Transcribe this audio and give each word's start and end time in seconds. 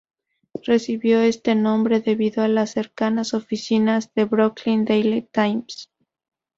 Recibió 0.63 1.21
este 1.21 1.53
nombre 1.53 1.99
debido 1.99 2.41
a 2.41 2.47
las 2.47 2.71
cercanas 2.71 3.35
oficinas 3.35 4.11
del 4.15 4.25
"Brooklyn 4.25 4.83
Daily 4.83 5.21
Times". 5.31 5.91